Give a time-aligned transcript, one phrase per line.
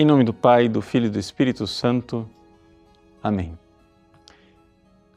[0.00, 2.24] Em nome do Pai, do Filho e do Espírito Santo.
[3.20, 3.58] Amém.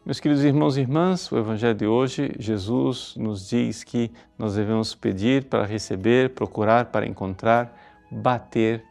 [0.03, 4.95] Meus queridos irmãos e irmãs, o Evangelho de hoje, Jesus nos diz que nós devemos
[4.95, 8.83] pedir para receber, procurar para encontrar, bater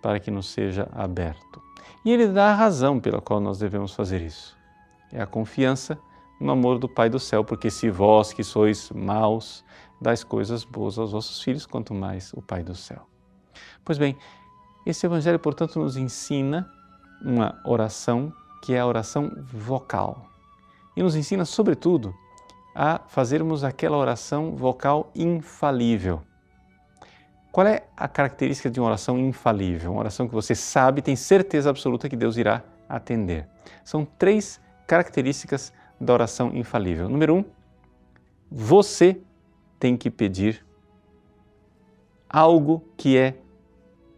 [0.00, 1.60] para que nos seja aberto.
[2.06, 4.56] E ele dá a razão pela qual nós devemos fazer isso.
[5.12, 5.98] É a confiança
[6.40, 9.62] no amor do Pai do céu, porque se vós que sois maus,
[10.00, 13.06] dais coisas boas aos vossos filhos, quanto mais o Pai do céu.
[13.84, 14.16] Pois bem,
[14.86, 16.70] esse Evangelho, portanto, nos ensina
[17.22, 20.26] uma oração que é a oração vocal.
[20.96, 22.14] E nos ensina, sobretudo,
[22.74, 26.22] a fazermos aquela oração vocal infalível.
[27.52, 29.92] Qual é a característica de uma oração infalível?
[29.92, 33.48] Uma oração que você sabe, tem certeza absoluta que Deus irá atender.
[33.84, 37.08] São três características da oração infalível.
[37.08, 37.44] Número um,
[38.50, 39.20] você
[39.78, 40.64] tem que pedir
[42.28, 43.36] algo que é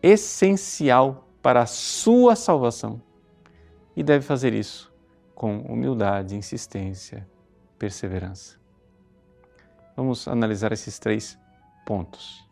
[0.07, 3.03] essencial para a sua salvação
[3.97, 4.93] e deve fazer isso
[5.35, 7.29] com humildade, insistência,
[7.77, 8.57] perseverança.
[9.97, 11.37] Vamos analisar esses três
[11.85, 12.47] pontos.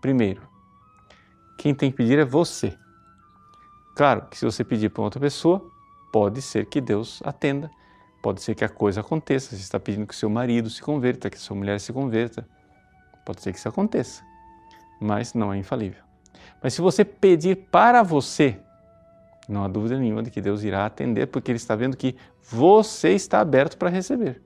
[0.00, 0.42] Primeiro,
[1.56, 2.76] quem tem que pedir é você.
[3.94, 5.70] Claro que se você pedir para outra pessoa,
[6.12, 7.70] pode ser que Deus atenda,
[8.20, 9.50] pode ser que a coisa aconteça.
[9.50, 12.48] Você está pedindo que seu marido se converta, que sua mulher se converta.
[13.24, 14.24] Pode ser que isso aconteça,
[15.00, 16.11] mas não é infalível.
[16.62, 18.58] Mas se você pedir para você,
[19.48, 23.10] não há dúvida nenhuma de que Deus irá atender, porque Ele está vendo que você
[23.10, 24.40] está aberto para receber.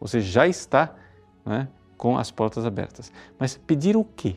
[0.00, 0.94] Você já está
[1.44, 3.12] né, com as portas abertas.
[3.38, 4.36] Mas pedir o quê?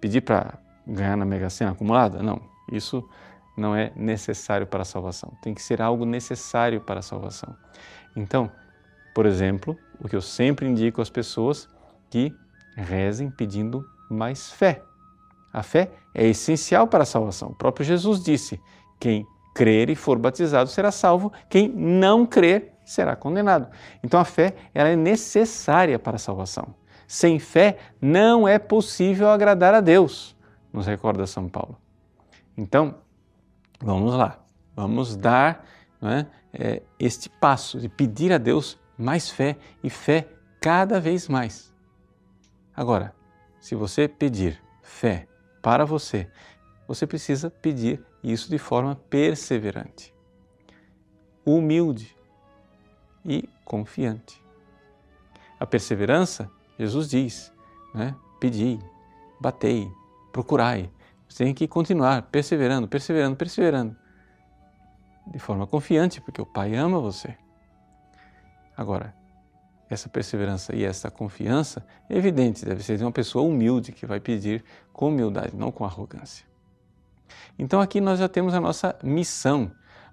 [0.00, 2.22] Pedir para ganhar na Mega Sena acumulada?
[2.22, 3.08] Não, isso
[3.56, 5.32] não é necessário para a salvação.
[5.42, 7.56] Tem que ser algo necessário para a salvação.
[8.14, 8.50] Então,
[9.14, 11.68] por exemplo, o que eu sempre indico às pessoas
[12.10, 12.34] que
[12.76, 14.82] rezem pedindo mais fé.
[15.56, 17.48] A fé é essencial para a salvação.
[17.48, 18.60] O próprio Jesus disse:
[19.00, 23.66] quem crer e for batizado será salvo, quem não crer será condenado.
[24.04, 26.74] Então a fé ela é necessária para a salvação.
[27.08, 30.36] Sem fé não é possível agradar a Deus,
[30.70, 31.78] nos recorda São Paulo.
[32.54, 32.96] Então,
[33.80, 34.38] vamos lá,
[34.74, 35.64] vamos dar
[36.02, 40.28] é, é, este passo de pedir a Deus mais fé e fé
[40.60, 41.72] cada vez mais.
[42.76, 43.14] Agora,
[43.58, 45.26] se você pedir fé
[45.66, 46.30] para você,
[46.86, 50.14] você precisa pedir isso de forma perseverante,
[51.44, 52.16] humilde
[53.24, 54.40] e confiante.
[55.58, 57.52] A perseverança, Jesus diz,
[57.92, 58.14] né?
[58.38, 58.78] pedi,
[59.40, 59.90] batei,
[60.30, 60.88] procurai.
[61.28, 63.96] Você tem que continuar perseverando, perseverando, perseverando.
[65.26, 67.36] De forma confiante, porque o Pai ama você.
[68.76, 69.12] Agora,
[69.88, 74.18] essa perseverança e essa confiança, é evidente, deve ser de uma pessoa humilde que vai
[74.18, 76.44] pedir com humildade, não com arrogância.
[77.58, 79.70] Então aqui nós já temos a nossa missão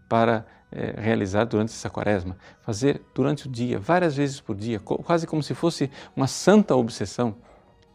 [0.07, 5.25] para é, realizar durante essa quaresma, fazer durante o dia, várias vezes por dia, quase
[5.27, 7.35] como se fosse uma santa obsessão,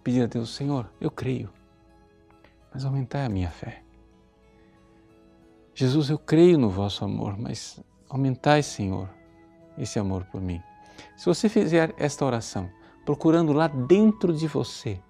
[0.02, 1.50] pedir a Deus, Senhor, eu creio,
[2.72, 3.82] mas aumentai a minha fé.
[5.74, 9.08] Jesus, eu creio no vosso amor, mas aumentai, Senhor,
[9.76, 10.60] esse amor por mim.
[11.16, 12.70] Se você fizer esta oração,
[13.04, 15.00] procurando lá dentro de você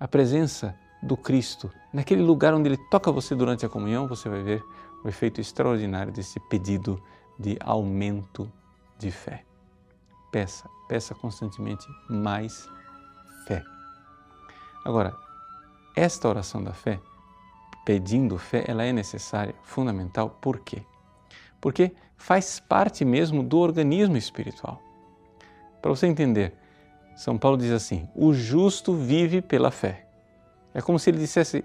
[0.00, 4.42] a presença do Cristo, naquele lugar onde Ele toca você durante a comunhão, você vai
[4.42, 4.64] ver
[5.04, 7.00] o efeito extraordinário desse pedido
[7.38, 8.50] de aumento
[8.98, 9.44] de fé.
[10.32, 12.68] Peça, peça constantemente mais
[13.46, 13.62] fé.
[14.84, 15.14] Agora,
[15.94, 17.00] esta oração da fé,
[17.84, 20.84] pedindo fé, ela é necessária, fundamental, por quê?
[21.64, 24.82] Porque faz parte mesmo do organismo espiritual.
[25.80, 26.52] Para você entender,
[27.16, 30.04] São Paulo diz assim: o justo vive pela fé.
[30.74, 31.64] É como se ele dissesse: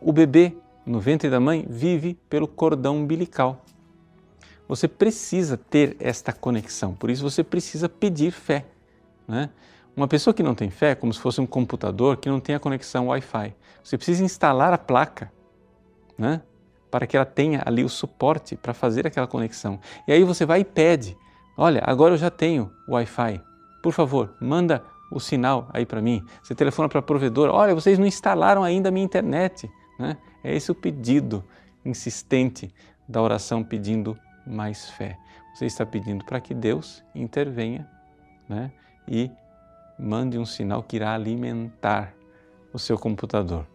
[0.00, 0.56] o bebê
[0.86, 3.62] no ventre da mãe vive pelo cordão umbilical.
[4.66, 8.64] Você precisa ter esta conexão, por isso você precisa pedir fé.
[9.28, 9.50] Né?
[9.94, 12.54] Uma pessoa que não tem fé é como se fosse um computador que não tem
[12.54, 13.54] a conexão Wi-Fi.
[13.84, 15.30] Você precisa instalar a placa
[16.18, 16.42] né?
[16.90, 19.78] Para que ela tenha ali o suporte para fazer aquela conexão.
[20.06, 21.16] E aí você vai e pede
[21.60, 23.42] Olha, agora eu já tenho Wi-Fi.
[23.82, 24.80] Por favor, manda
[25.10, 26.24] o sinal aí para mim.
[26.40, 27.52] Você telefona para a provedora.
[27.52, 29.68] Olha, vocês não instalaram ainda a minha internet.
[29.98, 30.16] Né?
[30.44, 31.44] É esse o pedido
[31.84, 32.72] insistente
[33.08, 35.18] da oração pedindo mais fé.
[35.52, 37.90] Você está pedindo para que Deus intervenha
[38.48, 38.70] né?
[39.08, 39.28] e
[39.98, 42.14] mande um sinal que irá alimentar
[42.72, 43.66] o seu computador.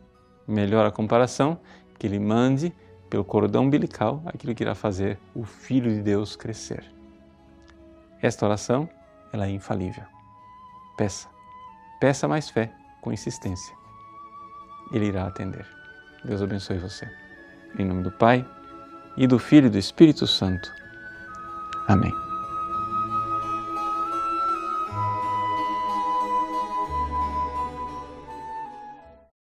[0.47, 1.59] Melhor a comparação,
[1.99, 2.73] que ele mande
[3.13, 6.83] pelo cordão umbilical aquilo que irá fazer o Filho de Deus crescer.
[8.19, 8.89] Esta oração,
[9.31, 10.03] ela é infalível.
[10.97, 11.27] Peça.
[12.01, 13.75] Peça mais fé com insistência.
[14.91, 15.63] Ele irá atender.
[16.25, 17.07] Deus abençoe você.
[17.77, 18.43] Em nome do Pai,
[19.15, 20.73] e do Filho e do Espírito Santo.
[21.87, 22.32] Amém.